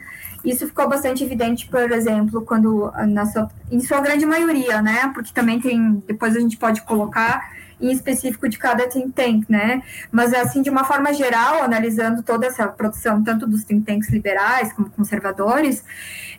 [0.43, 5.11] Isso ficou bastante evidente, por exemplo, quando, na sua, em sua grande maioria, né?
[5.13, 7.41] Porque também tem, depois a gente pode colocar
[7.79, 9.81] em específico de cada think tank, né?
[10.11, 14.73] Mas, assim, de uma forma geral, analisando toda essa produção, tanto dos think tanks liberais
[14.73, 15.83] como conservadores,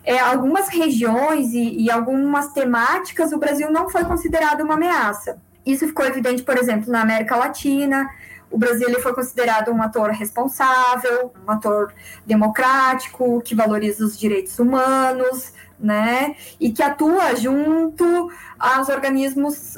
[0.03, 5.37] é, algumas regiões e, e algumas temáticas, o Brasil não foi considerado uma ameaça.
[5.65, 8.07] Isso ficou evidente, por exemplo, na América Latina,
[8.49, 11.93] o Brasil ele foi considerado um ator responsável, um ator
[12.25, 16.35] democrático, que valoriza os direitos humanos, né?
[16.59, 19.75] E que atua junto aos organismos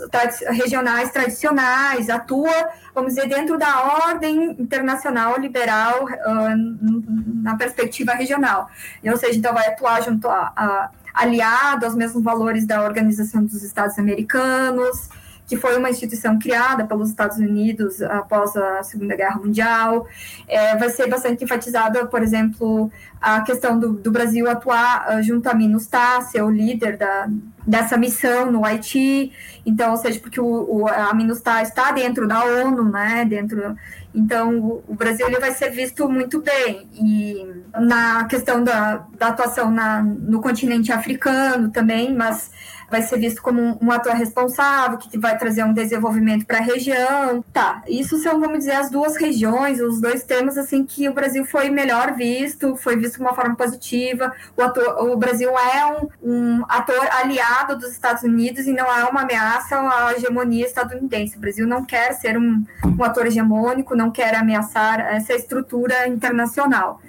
[0.48, 8.70] regionais tradicionais, atua, vamos dizer, dentro da ordem internacional liberal uh, na perspectiva regional.
[9.04, 13.62] Ou seja, então vai atuar junto a, a aliado aos mesmos valores da Organização dos
[13.64, 15.10] Estados Americanos,
[15.50, 20.06] que foi uma instituição criada pelos Estados Unidos após a Segunda Guerra Mundial.
[20.48, 25.50] É, vai ser bastante enfatizada, por exemplo, a questão do, do Brasil atuar uh, junto
[25.50, 27.28] a MINUSTAH, ser o líder da,
[27.66, 29.32] dessa missão no Haiti.
[29.66, 33.76] Então, ou seja, porque o, o, a MINUSTAH está dentro da ONU, né, dentro...
[34.14, 36.88] Então, o, o Brasil ele vai ser visto muito bem.
[36.94, 37.46] E
[37.80, 42.52] na questão da, da atuação na, no continente africano também, mas
[42.89, 47.43] vai ser visto como um, ator responsável, que vai trazer um desenvolvimento para a região.
[47.54, 51.45] Tá, isso são, vamos dizer, as duas regiões, os dois temas, assim, que o Brasil
[51.45, 54.32] foi melhor visto, foi visto de uma forma positiva.
[54.58, 59.04] O, ator, o Brasil é um, um ator aliado dos Estados Unidos e não é
[59.06, 61.38] uma ameaça à hegemonia estadunidense.
[61.38, 67.02] O Brasil não quer ser um, um ator hegemônico, não quer ameaçar essa estrutura internacional.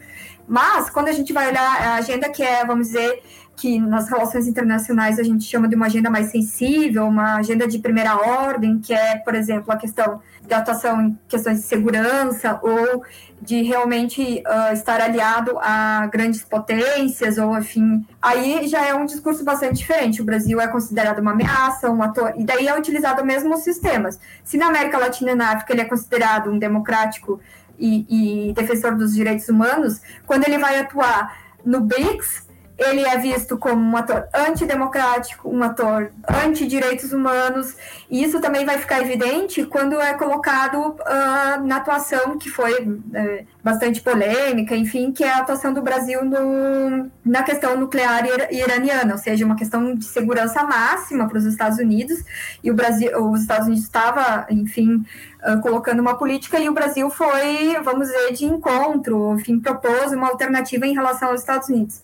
[0.46, 3.22] Mas, quando a gente vai olhar a agenda que é, vamos dizer,
[3.56, 7.78] que nas relações internacionais a gente chama de uma agenda mais sensível, uma agenda de
[7.78, 13.04] primeira ordem, que é, por exemplo, a questão da atuação em questões de segurança ou
[13.40, 19.44] de realmente uh, estar aliado a grandes potências ou enfim, aí já é um discurso
[19.44, 20.22] bastante diferente.
[20.22, 24.18] O Brasil é considerado uma ameaça, um ator e daí é utilizado mesmo os sistemas.
[24.42, 27.40] Se na América Latina e na África ele é considerado um democrático
[27.78, 31.34] e, e defensor dos direitos humanos, quando ele vai atuar
[31.64, 32.49] no BRICS,
[32.80, 37.76] ele é visto como um ator antidemocrático, um ator anti-direitos humanos,
[38.10, 43.46] e isso também vai ficar evidente quando é colocado uh, na atuação que foi uh,
[43.62, 49.18] bastante polêmica, enfim, que é a atuação do Brasil no, na questão nuclear iraniana, ou
[49.18, 52.24] seja, uma questão de segurança máxima para os Estados Unidos,
[52.64, 55.04] e o Brasil, os Estados Unidos estava, enfim,
[55.44, 60.28] uh, colocando uma política e o Brasil foi, vamos dizer, de encontro, enfim, propôs uma
[60.28, 62.00] alternativa em relação aos Estados Unidos.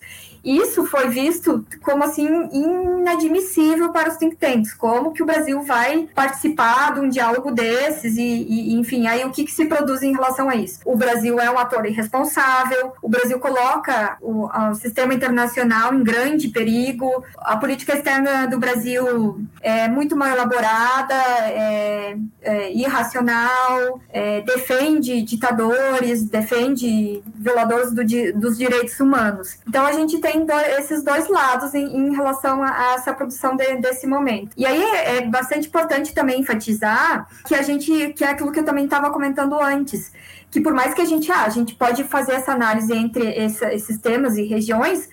[0.47, 4.73] Isso foi visto como assim inadmissível para os think tanks.
[4.73, 9.31] Como que o Brasil vai participar de um diálogo desses e, e enfim, aí o
[9.31, 10.79] que, que, se produz em relação a isso?
[10.85, 16.47] O Brasil é um ator irresponsável, o Brasil coloca o, o sistema internacional em grande
[16.47, 21.15] perigo, a política externa do Brasil é muito mal elaborada,
[21.49, 28.03] é, é irracional, é, defende ditadores, defende violadores do,
[28.39, 29.57] dos direitos humanos.
[29.67, 33.55] Então a gente tem do, esses dois lados em, em relação a, a, essa produção
[33.55, 34.51] de, desse momento.
[34.57, 38.59] E aí é, é bastante importante também enfatizar que a gente, que é aquilo que
[38.59, 40.11] eu também estava comentando antes,
[40.49, 43.73] que por mais que a gente, ah, a gente pode fazer essa análise entre essa,
[43.73, 45.09] esses temas e regiões,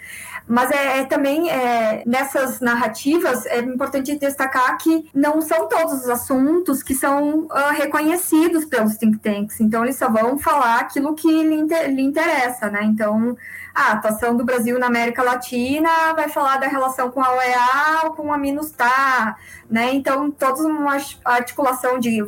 [0.46, 6.08] mas é, é também é, nessas narrativas é importante destacar que não são todos os
[6.08, 9.60] assuntos que são uh, reconhecidos pelos think tanks.
[9.60, 12.84] Então eles só vão falar aquilo que lhe, inter, lhe interessa, né?
[12.84, 13.36] Então
[13.74, 18.32] a atuação do Brasil na América Latina vai falar da relação com a OEA com
[18.32, 19.36] a MINUSTAH,
[19.68, 19.92] né?
[19.92, 22.18] Então, toda uma articulação de,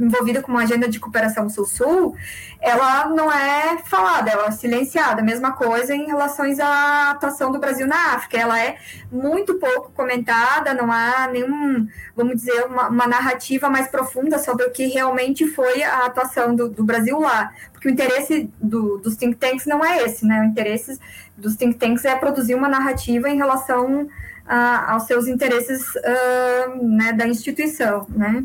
[0.00, 2.16] envolvida com uma agenda de cooperação Sul-Sul,
[2.58, 5.22] ela não é falada, ela é silenciada.
[5.22, 8.78] Mesma coisa em relação à atuação do Brasil na África, ela é
[9.12, 11.86] muito pouco comentada, não há nenhum,
[12.16, 16.70] vamos dizer, uma, uma narrativa mais profunda sobre o que realmente foi a atuação do,
[16.70, 17.52] do Brasil lá
[17.84, 20.40] que o interesse do, dos think tanks não é esse, né?
[20.40, 20.98] O interesse
[21.36, 24.08] dos think tanks é produzir uma narrativa em relação
[24.46, 28.42] a, aos seus interesses uh, né, da instituição, né?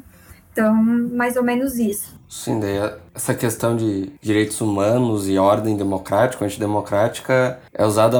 [0.51, 2.19] Então, mais ou menos isso.
[2.27, 2.77] Sim, daí
[3.15, 8.17] essa questão de direitos humanos e ordem democrática, antidemocrática, é usada,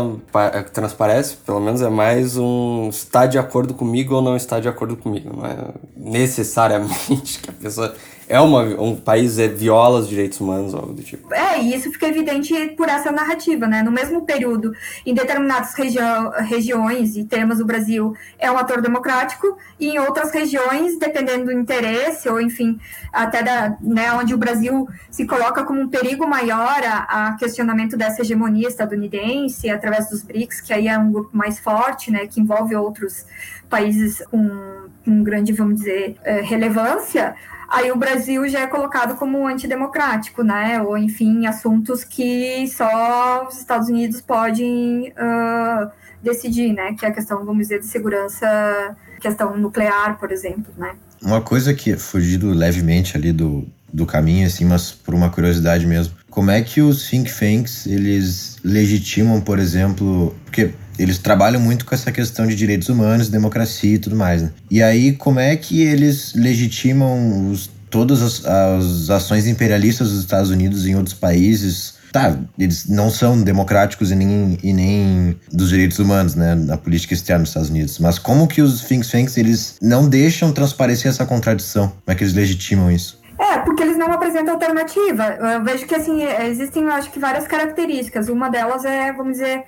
[0.54, 4.70] é, transparece, pelo menos é mais um está de acordo comigo ou não está de
[4.70, 5.36] acordo comigo.
[5.36, 5.58] Não é
[5.98, 7.94] necessariamente que a pessoa
[8.30, 11.34] é uma, um país é, viola os direitos humanos, algo do tipo.
[11.34, 13.82] É, e isso fica evidente por essa narrativa, né?
[13.82, 14.72] No mesmo período,
[15.04, 15.98] em determinadas regi
[16.46, 21.52] regiões e temas do Brasil, é um ator democrático, e em outras regiões, dependendo do
[21.52, 22.80] interesse, ou enfim,
[23.12, 27.98] até da, né, onde o Brasil se coloca como um perigo maior a, a questionamento
[27.98, 32.40] dessa hegemonia estadunidense, através dos BRICS, que aí é um grupo mais forte, né, que
[32.40, 33.26] envolve outros
[33.70, 37.34] países com, com grande, vamos dizer, eh, relevância,
[37.68, 40.82] aí o Brasil já é colocado como antidemocrático, né?
[40.82, 45.90] Ou, enfim, assuntos que só os Estados Unidos podem uh,
[46.22, 46.94] decidir, né?
[46.94, 50.94] Que é a questão, vamos dizer, de segurança, questão nuclear, por exemplo, né?
[51.22, 56.14] Uma coisa que, fugindo levemente ali do, do caminho, assim, mas por uma curiosidade mesmo,
[56.30, 61.96] como é que os think tanks, eles legitimam, por exemplo, porque eles trabalham muito com
[61.96, 64.52] essa questão de direitos humanos, democracia e tudo mais, né?
[64.70, 70.50] E aí, como é que eles legitimam os, todas as, as ações imperialistas dos Estados
[70.50, 71.98] Unidos em outros países?
[72.12, 77.14] Tá, eles não são democráticos e nem, e nem dos direitos humanos, né, na política
[77.14, 78.00] externa dos Estados Unidos.
[78.00, 81.90] Mas como que os think tanks, eles não deixam transparecer essa contradição?
[81.90, 83.20] Como é que eles legitimam isso?
[83.40, 85.24] É, porque eles não apresentam alternativa.
[85.54, 88.28] Eu vejo que, assim, existem, acho que, várias características.
[88.28, 89.64] Uma delas é, vamos dizer,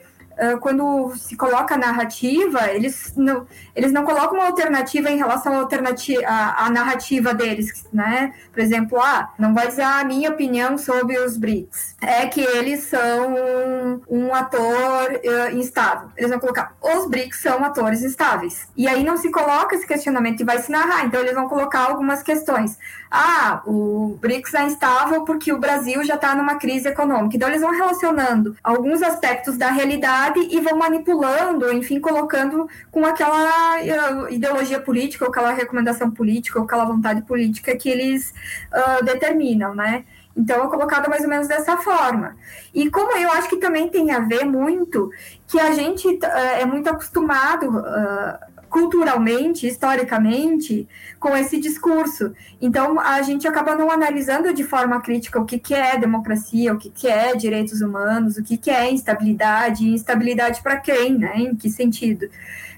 [0.62, 5.58] quando se coloca a narrativa, eles não, eles não colocam uma alternativa em relação à,
[5.58, 8.34] alternativa, à, à narrativa deles, né?
[8.52, 11.96] Por exemplo, ah, não vai dizer a minha opinião sobre os BRICS.
[12.02, 16.10] É que eles são um, um ator uh, instável.
[16.18, 18.68] Eles vão colocar, os BRICS são atores instáveis.
[18.76, 21.06] E aí não se coloca esse questionamento e vai se narrar.
[21.06, 22.78] Então eles vão colocar algumas questões.
[23.10, 27.36] Ah, o BRICS é instável porque o Brasil já está numa crise econômica.
[27.36, 33.78] Então eles vão relacionando alguns aspectos da realidade e vão manipulando, enfim, colocando com aquela
[33.78, 38.34] uh, ideologia política, ou aquela recomendação política, ou aquela vontade política que eles
[38.72, 40.06] uh, determinam, né?
[40.36, 42.36] Então, é colocado mais ou menos dessa forma.
[42.74, 45.12] E como eu acho que também tem a ver muito
[45.46, 46.26] que a gente uh,
[46.60, 50.88] é muito acostumado uh, culturalmente, historicamente,
[51.20, 52.32] com esse discurso.
[52.62, 56.78] Então, a gente acaba não analisando de forma crítica o que, que é democracia, o
[56.78, 61.34] que, que é direitos humanos, o que, que é instabilidade, instabilidade para quem, né?
[61.36, 62.30] Em que sentido?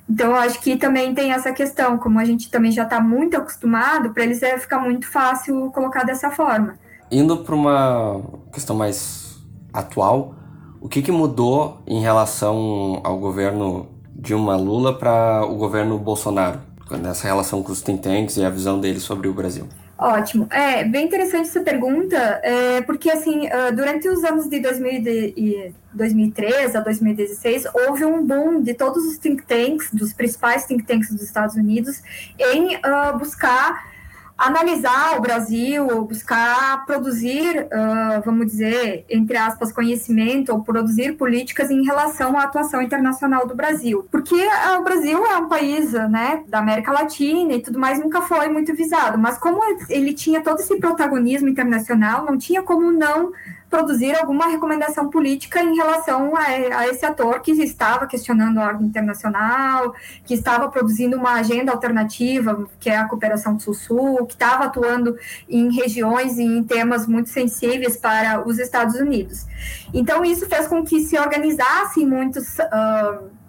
[0.09, 4.09] Então, acho que também tem essa questão, como a gente também já está muito acostumado,
[4.09, 6.75] para eles é ficar muito fácil colocar dessa forma.
[7.11, 8.19] indo para uma
[8.51, 9.37] questão mais
[9.71, 10.33] atual,
[10.81, 16.61] o que, que mudou em relação ao governo Dilma Lula para o governo Bolsonaro,
[17.01, 19.67] nessa relação com os think tanks e a visão deles sobre o Brasil?
[19.97, 20.47] Ótimo.
[20.51, 26.79] É bem interessante essa pergunta, é, porque assim, ah, durante os anos de, 2003 a
[26.79, 31.55] 2016, houve um boom de todos os think tanks, dos principais think tanks dos Estados
[31.55, 32.01] Unidos,
[32.37, 33.93] em uh, buscar
[34.37, 41.83] analisar o Brasil, buscar produzir, uh, vamos dizer, entre aspas, conhecimento ou produzir políticas em
[41.83, 44.07] relação à atuação internacional do Brasil.
[44.11, 48.21] Porque uh, o Brasil é um país né, da América Latina e tudo mais, nunca
[48.21, 49.17] foi muito visado.
[49.17, 49.59] Mas como
[49.89, 53.31] ele tinha todo esse protagonismo internacional, não tinha como não
[53.73, 56.43] produzir alguma recomendação política em relação a,
[56.77, 62.69] a, esse ator que estava questionando a ordem internacional, que estava produzindo uma agenda alternativa,
[62.79, 65.17] que é a cooperação Sul-Sul, que estava atuando
[65.49, 69.47] em regiões e em temas muito sensíveis para os Estados Unidos.
[69.91, 72.59] Então, isso fez com que se organizassem muitos.
[72.59, 73.42] Uh,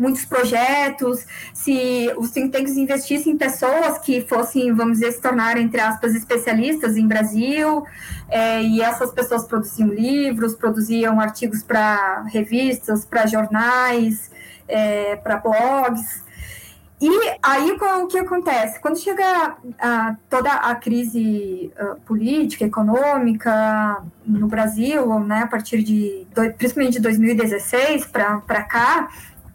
[0.00, 5.58] muitos projetos, se os think tanks investissem em pessoas que fossem, vamos dizer, se tornar,
[5.58, 7.84] entre aspas, especialistas em Brasil,
[8.28, 14.30] é, e essas pessoas produziam livros, produziam artigos para revistas, para jornais,
[14.66, 16.24] é, para blogs.
[17.02, 17.08] E
[17.42, 18.78] aí o que acontece?
[18.78, 21.72] Quando chega a, toda a crise
[22.04, 26.26] política, econômica no Brasil, né, a partir de,
[26.58, 29.08] principalmente de 2016 para cá,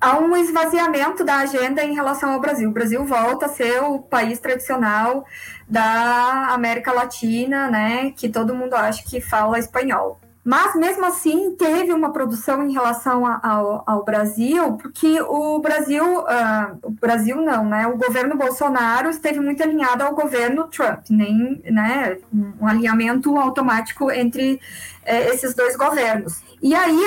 [0.06, 2.70] há um esvaziamento da agenda em relação ao Brasil.
[2.70, 5.26] O Brasil volta a ser o país tradicional
[5.68, 10.20] da América Latina, né, que todo mundo acha que fala espanhol.
[10.44, 16.78] Mas, mesmo assim, teve uma produção em relação ao, ao, Brasil, porque o Brasil, uh,
[16.84, 17.88] o Brasil não, né?
[17.88, 22.20] O governo Bolsonaro esteve muito alinhado ao governo Trump, nem, né?
[22.62, 26.45] Um alinhamento automático entre uh, esses dois governos.
[26.62, 27.00] E aí,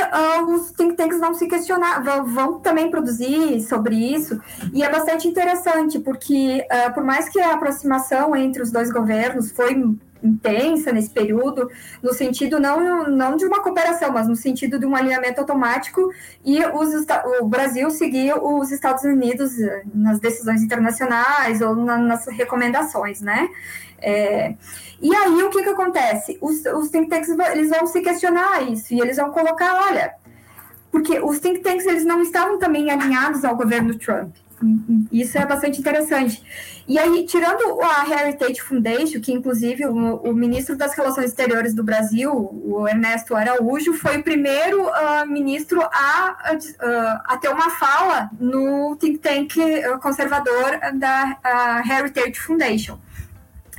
[0.49, 4.41] os think tanks vão se questionar, vão, vão, também produzir sobre isso,
[4.73, 9.51] e é bastante interessante, porque uh, por mais que a aproximação entre os dois governos
[9.51, 9.75] foi
[10.23, 11.71] intensa nesse período,
[12.03, 16.13] no sentido não, não de uma cooperação, mas no sentido de um alinhamento automático
[16.45, 17.07] e os,
[17.41, 23.49] o Brasil seguir os Estados Unidos eh, nas decisões internacionais ou na, nas recomendações, né?
[24.01, 24.55] É,
[25.01, 26.39] e aí o que, que acontece?
[26.41, 30.15] Os, os think tanks eles vão se questionar isso e eles vão colocar, olha,
[30.91, 34.35] porque os think tanks eles não estavam também alinhados ao governo Trump.
[35.13, 36.43] Isso é bastante interessante.
[36.87, 41.85] E aí, tirando a Heritage Foundation, que inclusive o, o ministro das Relações Exteriores do
[41.85, 48.31] Brasil, o Ernesto Araújo, foi o primeiro uh, ministro a, uh, a ter uma fala
[48.41, 49.55] no think tank
[50.01, 52.99] conservador da Heritage Foundation.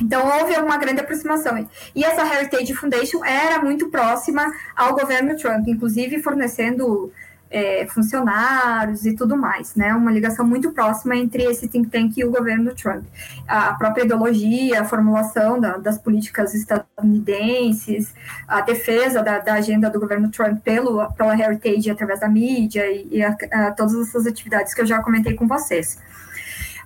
[0.02, 1.68] Então, houve uma grande aproximação.
[1.94, 7.12] E essa Heritage Foundation era muito próxima ao governo Trump, inclusive fornecendo
[7.52, 9.94] é, funcionários e tudo mais, né?
[9.94, 13.04] Uma ligação muito próxima entre esse think tank e o governo Trump.
[13.48, 18.14] A própria ideologia, a formulação da, das políticas estadunidenses,
[18.48, 23.08] a defesa da, da, agenda do governo Trump pelo, pela Heritage através da mídia e,
[23.12, 25.98] e a, a, todas essas atividades que eu já comentei com vocês.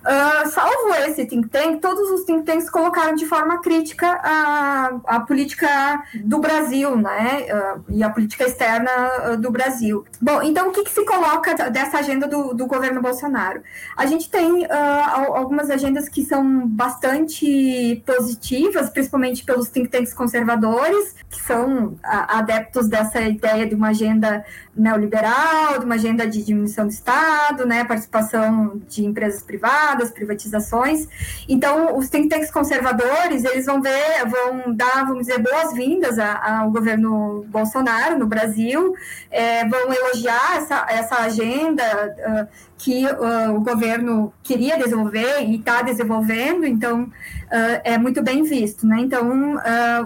[0.04, 5.20] Uh, salvo esse think tank, todos os think tanks colocaram de forma crítica a, a
[5.20, 7.46] política do Brasil, né?
[7.48, 8.90] Uh, e a política externa
[9.32, 10.04] uh, do Brasil.
[10.20, 13.62] Bom, então o que, que, se coloca dessa agenda do, do governo Bolsonaro?
[13.96, 21.40] A gente tem algumas agendas que são bastante positivas, principalmente pelos think tanks conservadores, que
[21.40, 24.44] são adeptos dessa ideia de uma agenda
[24.76, 27.84] neoliberal, de uma agenda de diminuição do Estado, né?
[27.84, 31.08] Participação de empresas privadas das privatizações.
[31.48, 37.44] Então, os think tanks conservadores, eles vão ver, vão dar, vamos dizer, boas-vindas ao governo
[37.48, 38.94] Bolsonaro no Brasil,
[39.30, 45.82] é, vão elogiar essa, essa agenda uh, que uh, o governo queria desenvolver e está
[45.82, 48.96] desenvolvendo, então uh, é muito bem visto, né?
[49.00, 49.54] Então,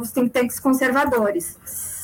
[0.01, 1.57] os think tanks conservadores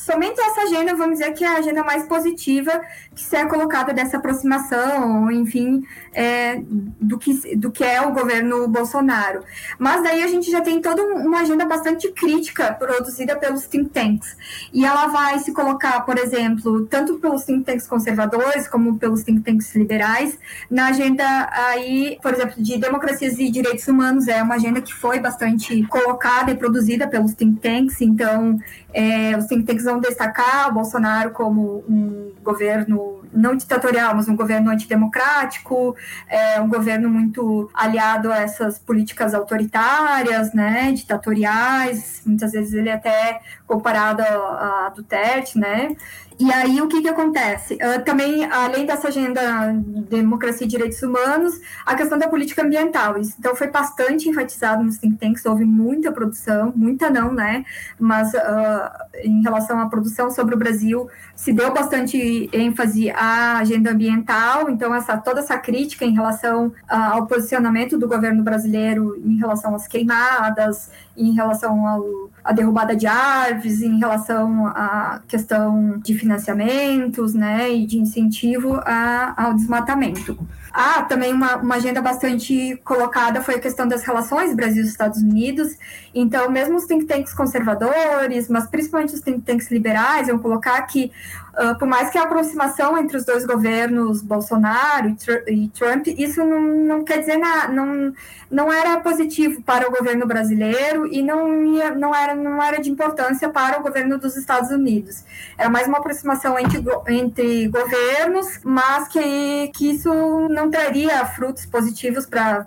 [0.05, 2.79] somente essa agenda, vamos dizer que é a agenda mais positiva
[3.15, 5.83] que se é colocada dessa aproximação, enfim,
[6.13, 6.61] é,
[7.01, 9.43] do, que, do que é o governo Bolsonaro.
[9.79, 14.37] Mas daí a gente já tem toda uma agenda bastante crítica produzida pelos think tanks.
[14.73, 19.41] E ela vai se colocar, por exemplo, tanto pelos think tanks conservadores como pelos think
[19.41, 20.39] tanks liberais,
[20.71, 25.19] na agenda aí, por exemplo, de democracias e direitos humanos, é uma agenda que foi
[25.19, 28.59] bastante colocada e produzida pelos think tanks, então
[28.95, 34.37] é, os think tanks vão destacar o Bolsonaro como um governo não ditatorial, mas um
[34.37, 35.97] governo antidemocrático,
[36.29, 42.93] é, um governo muito aliado a essas políticas autoritárias, né, ditatoriais, muitas vezes ele é
[42.93, 45.97] até comparado a, a Duterte, né,
[46.39, 47.75] e aí, o que, que acontece?
[47.75, 53.19] Uh, também, além dessa agenda de democracia e direitos humanos, a questão da política ambiental.
[53.19, 57.65] Isso, então, foi bastante enfatizado nos think tanks, houve muita produção, muita não, né?
[57.99, 58.91] Mas uh,
[59.23, 64.95] em relação à produção sobre o Brasil, se deu bastante ênfase à agenda ambiental, então,
[64.95, 69.87] essa, toda essa crítica em relação uh, ao posicionamento do governo brasileiro em relação às
[69.87, 77.87] queimadas, em relação à derrubada de árvores, em relação à questão de financiamentos, né, e
[77.87, 80.39] de incentivo a, ao desmatamento.
[80.77, 85.69] Ah, também uma, uma agenda bastante colocada foi a questão das relações Brasil-Estados Unidos.
[86.13, 91.13] Então, mesmo os think tanks conservadores, mas principalmente os think tanks liberais, vão colocar que,
[91.55, 95.33] uh, por mais que a aproximação entre os dois governos, Bolsonaro e, Tr
[95.73, 98.13] Trump, isso não, não quer dizer nada, não,
[98.51, 102.91] não era positivo para o governo brasileiro e não, ia, não, era, não era de
[102.91, 105.25] importância para o governo dos Estados Unidos.
[105.57, 112.27] Era mais uma aproximação entre, entre governos, mas que, que isso não traria frutos positivos
[112.27, 112.67] para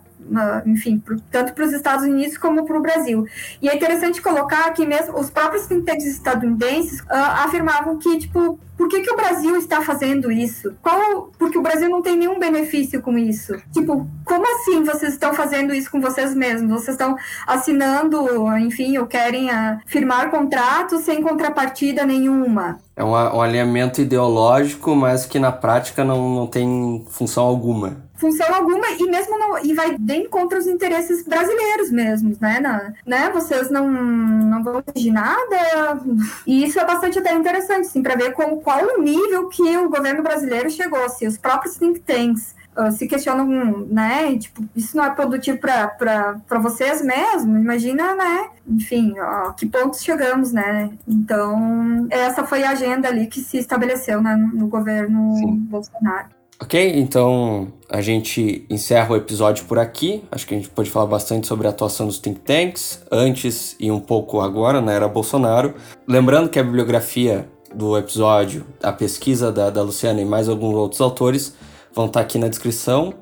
[0.65, 1.01] enfim,
[1.31, 3.25] tanto para os Estados Unidos como para o Brasil.
[3.61, 8.87] E é interessante colocar que mesmo os próprios tanks estadunidenses uh, afirmavam que, tipo, por
[8.87, 10.75] que, que o Brasil está fazendo isso?
[10.83, 13.55] Qual, porque o Brasil não tem nenhum benefício com isso.
[13.73, 16.69] Tipo, como assim vocês estão fazendo isso com vocês mesmos?
[16.69, 17.15] Vocês estão
[17.47, 22.79] assinando, enfim, ou querem uh, firmar contratos sem contrapartida nenhuma.
[22.95, 28.53] É um, um alinhamento ideológico, mas que na prática não, não tem função alguma função
[28.53, 32.59] alguma e mesmo não, e vai bem contra os interesses brasileiros mesmos, né?
[32.59, 33.29] Na, né?
[33.29, 36.01] Vocês não, não vão exigir nada.
[36.45, 39.89] E isso é bastante até interessante, assim, para ver com, qual o nível que o
[39.89, 43.45] governo brasileiro chegou, se os próprios think tanks uh, se questionam,
[43.89, 44.37] né?
[44.37, 47.57] Tipo, isso não é produtivo para vocês mesmo?
[47.57, 48.49] Imagina, né?
[48.67, 50.91] Enfim, ó, que pontos chegamos, né?
[51.07, 55.57] Então, essa foi a agenda ali que se estabeleceu né, no governo Sim.
[55.69, 56.36] Bolsonaro.
[56.59, 60.23] Ok, então a gente encerra o episódio por aqui.
[60.31, 63.91] Acho que a gente pode falar bastante sobre a atuação dos think tanks, antes e
[63.91, 65.75] um pouco agora, na era Bolsonaro.
[66.07, 70.99] Lembrando que a bibliografia do episódio, a pesquisa da, da Luciana e mais alguns outros
[70.99, 71.53] autores
[71.93, 73.13] vão estar aqui na descrição.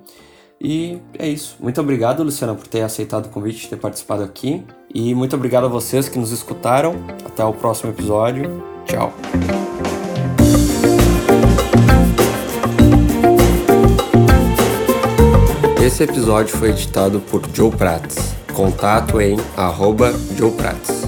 [0.59, 1.57] E é isso.
[1.59, 4.63] Muito obrigado, Luciana, por ter aceitado o convite, ter participado aqui.
[4.93, 6.95] E muito obrigado a vocês que nos escutaram.
[7.25, 8.63] Até o próximo episódio.
[8.85, 9.13] Tchau.
[15.85, 18.33] Esse episódio foi editado por Joe Prats.
[18.55, 21.03] Contato em arroba Joe Prats.